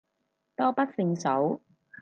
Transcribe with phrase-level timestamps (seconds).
[0.55, 1.61] 多不勝數